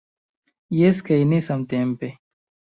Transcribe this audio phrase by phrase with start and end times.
[0.77, 2.13] Jes kaj ne samtempe.